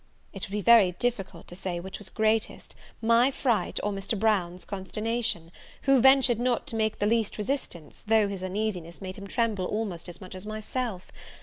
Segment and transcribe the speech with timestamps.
[0.33, 4.17] It would be very difficult to say which was greatest, my fright, or Mr.
[4.17, 5.51] Brown's consternation;
[5.83, 10.09] who ventured not to make the least resistance, though his uneasiness made him tremble almost
[10.09, 11.11] as much as myself.